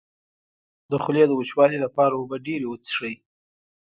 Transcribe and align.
د 0.91 0.93
خولې 1.03 1.23
د 1.27 1.31
وچوالي 1.39 1.77
لپاره 1.85 2.13
اوبه 2.15 2.37
ډیرې 2.45 2.65
وڅښئ 2.69 3.15